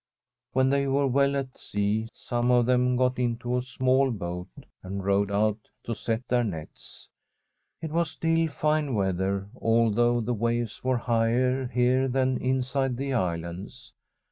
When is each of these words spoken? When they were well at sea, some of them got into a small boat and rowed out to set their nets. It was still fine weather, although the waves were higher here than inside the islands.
When 0.53 0.71
they 0.71 0.87
were 0.87 1.05
well 1.05 1.35
at 1.35 1.59
sea, 1.59 2.09
some 2.11 2.49
of 2.49 2.65
them 2.65 2.95
got 2.95 3.19
into 3.19 3.55
a 3.55 3.61
small 3.61 4.09
boat 4.09 4.47
and 4.81 5.05
rowed 5.05 5.29
out 5.31 5.59
to 5.83 5.93
set 5.93 6.27
their 6.27 6.43
nets. 6.43 7.07
It 7.83 7.91
was 7.91 8.09
still 8.09 8.47
fine 8.47 8.95
weather, 8.95 9.47
although 9.61 10.19
the 10.19 10.33
waves 10.33 10.83
were 10.83 10.97
higher 10.97 11.67
here 11.67 12.07
than 12.07 12.39
inside 12.41 12.97
the 12.97 13.13
islands. 13.13 13.93